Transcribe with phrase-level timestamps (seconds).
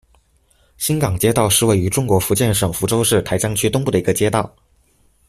[0.79, 4.51] 新港街道是位于中国福建省福州市台江区东部的一个街道。